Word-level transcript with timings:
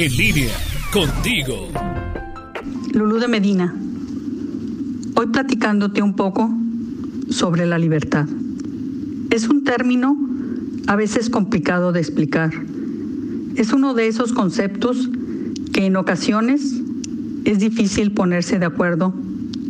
En 0.00 0.16
línea, 0.16 0.54
contigo. 0.92 1.70
Lulú 2.94 3.18
de 3.18 3.26
Medina. 3.26 3.74
Hoy 5.16 5.26
platicándote 5.26 6.02
un 6.02 6.14
poco 6.14 6.54
sobre 7.30 7.66
la 7.66 7.80
libertad. 7.80 8.28
Es 9.30 9.48
un 9.48 9.64
término 9.64 10.16
a 10.86 10.94
veces 10.94 11.28
complicado 11.28 11.90
de 11.90 11.98
explicar. 11.98 12.52
Es 13.56 13.72
uno 13.72 13.92
de 13.94 14.06
esos 14.06 14.32
conceptos 14.32 15.10
que 15.72 15.86
en 15.86 15.96
ocasiones 15.96 16.80
es 17.44 17.58
difícil 17.58 18.12
ponerse 18.12 18.60
de 18.60 18.66
acuerdo 18.66 19.12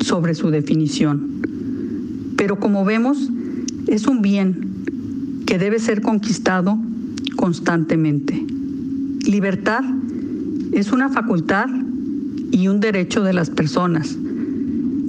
sobre 0.00 0.34
su 0.34 0.50
definición. 0.50 2.34
Pero 2.36 2.58
como 2.58 2.84
vemos, 2.84 3.30
es 3.86 4.08
un 4.08 4.22
bien 4.22 5.44
que 5.46 5.56
debe 5.56 5.78
ser 5.78 6.02
conquistado 6.02 6.76
constantemente. 7.36 8.44
Libertad 9.24 9.84
es 9.84 10.15
una 10.96 11.08
facultad 11.10 11.68
y 12.50 12.68
un 12.68 12.80
derecho 12.80 13.22
de 13.22 13.32
las 13.32 13.50
personas 13.50 14.16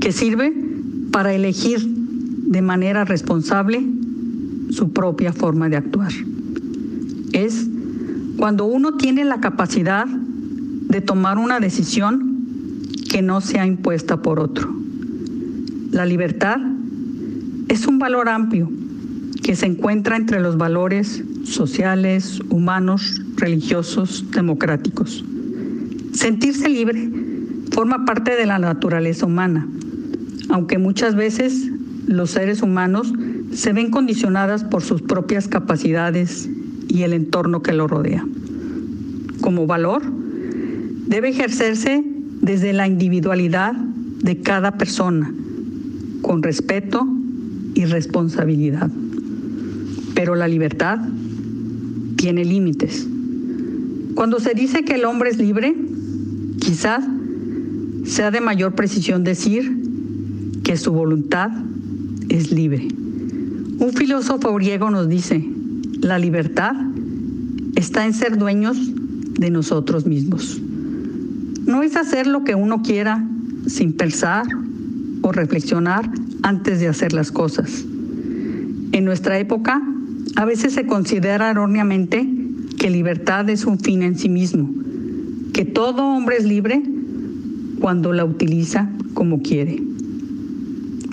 que 0.00 0.12
sirve 0.12 0.52
para 1.10 1.32
elegir 1.32 1.80
de 1.86 2.62
manera 2.62 3.04
responsable 3.04 3.84
su 4.70 4.92
propia 4.92 5.32
forma 5.32 5.68
de 5.68 5.76
actuar. 5.76 6.12
Es 7.32 7.66
cuando 8.36 8.66
uno 8.66 8.96
tiene 8.96 9.24
la 9.24 9.40
capacidad 9.40 10.06
de 10.06 11.00
tomar 11.00 11.38
una 11.38 11.60
decisión 11.60 12.38
que 13.10 13.22
no 13.22 13.40
sea 13.40 13.66
impuesta 13.66 14.22
por 14.22 14.40
otro. 14.40 14.72
La 15.90 16.06
libertad 16.06 16.58
es 17.68 17.86
un 17.86 17.98
valor 17.98 18.28
amplio 18.28 18.70
que 19.42 19.56
se 19.56 19.66
encuentra 19.66 20.16
entre 20.16 20.40
los 20.40 20.56
valores 20.56 21.24
sociales, 21.44 22.40
humanos, 22.50 23.20
religiosos, 23.36 24.24
democráticos. 24.30 25.24
Sentirse 26.12 26.68
libre 26.68 27.08
forma 27.72 28.04
parte 28.04 28.36
de 28.36 28.46
la 28.46 28.58
naturaleza 28.58 29.26
humana, 29.26 29.66
aunque 30.50 30.78
muchas 30.78 31.14
veces 31.14 31.70
los 32.06 32.30
seres 32.30 32.62
humanos 32.62 33.12
se 33.52 33.72
ven 33.72 33.90
condicionadas 33.90 34.64
por 34.64 34.82
sus 34.82 35.02
propias 35.02 35.48
capacidades 35.48 36.48
y 36.88 37.02
el 37.02 37.12
entorno 37.14 37.62
que 37.62 37.72
lo 37.72 37.86
rodea. 37.86 38.26
Como 39.40 39.66
valor, 39.66 40.02
debe 41.06 41.30
ejercerse 41.30 42.04
desde 42.40 42.72
la 42.72 42.86
individualidad 42.86 43.72
de 43.72 44.40
cada 44.40 44.72
persona, 44.72 45.32
con 46.20 46.42
respeto 46.42 47.06
y 47.74 47.86
responsabilidad. 47.86 48.90
Pero 50.14 50.34
la 50.34 50.48
libertad 50.48 50.98
tiene 52.16 52.44
límites. 52.44 53.06
Cuando 54.14 54.40
se 54.40 54.54
dice 54.54 54.84
que 54.84 54.94
el 54.94 55.04
hombre 55.04 55.30
es 55.30 55.38
libre, 55.38 55.74
quizás 56.60 57.04
sea 58.04 58.30
de 58.30 58.40
mayor 58.40 58.74
precisión 58.74 59.24
decir 59.24 59.82
que 60.64 60.76
su 60.76 60.92
voluntad 60.92 61.50
es 62.28 62.50
libre. 62.50 62.88
Un 63.78 63.92
filósofo 63.94 64.54
griego 64.54 64.90
nos 64.90 65.08
dice, 65.08 65.44
la 66.00 66.18
libertad 66.18 66.74
está 67.74 68.06
en 68.06 68.14
ser 68.14 68.38
dueños 68.38 68.76
de 69.38 69.50
nosotros 69.50 70.06
mismos. 70.06 70.60
No 71.66 71.82
es 71.82 71.96
hacer 71.96 72.26
lo 72.26 72.44
que 72.44 72.54
uno 72.54 72.82
quiera 72.82 73.24
sin 73.66 73.92
pensar 73.92 74.46
o 75.22 75.32
reflexionar 75.32 76.10
antes 76.42 76.80
de 76.80 76.88
hacer 76.88 77.12
las 77.12 77.30
cosas. 77.30 77.84
En 78.92 79.04
nuestra 79.04 79.38
época, 79.38 79.82
a 80.36 80.44
veces 80.44 80.74
se 80.74 80.86
considera 80.86 81.50
erróneamente 81.50 82.28
que 82.78 82.90
libertad 82.90 83.48
es 83.48 83.64
un 83.64 83.78
fin 83.78 84.02
en 84.02 84.18
sí 84.18 84.28
mismo, 84.28 84.70
que 85.52 85.64
todo 85.64 86.04
hombre 86.04 86.36
es 86.36 86.44
libre 86.44 86.82
cuando 87.80 88.12
la 88.12 88.24
utiliza 88.24 88.90
como 89.14 89.42
quiere. 89.42 89.82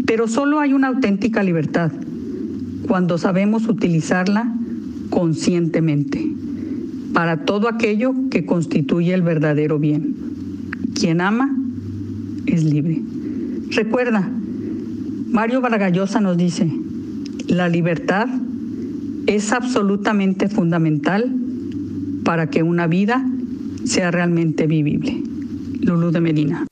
Pero 0.06 0.28
solo 0.28 0.60
hay 0.60 0.74
una 0.74 0.88
auténtica 0.88 1.44
libertad 1.44 1.92
cuando 2.88 3.18
sabemos 3.18 3.68
utilizarla 3.68 4.54
conscientemente 5.10 6.32
para 7.14 7.46
todo 7.46 7.68
aquello 7.68 8.14
que 8.30 8.46
constituye 8.46 9.14
el 9.14 9.22
verdadero 9.22 9.80
bien. 9.80 10.16
Quien 10.94 11.22
ama 11.22 11.56
es 12.46 12.64
libre. 12.64 13.02
Recuerda, 13.72 14.30
Mario 15.32 15.62
Vargallosa 15.62 16.22
nos 16.22 16.38
dice, 16.38 16.72
la 17.48 17.70
libertad 17.70 18.28
es 19.28 19.52
absolutamente 19.52 20.50
fundamental 20.50 21.36
para 22.24 22.50
que 22.50 22.64
una 22.64 22.88
vida 22.88 23.24
sea 23.90 24.12
realmente 24.12 24.68
vivible. 24.68 25.22
Lulú 25.82 26.12
de 26.12 26.22
Medina. 26.22 26.69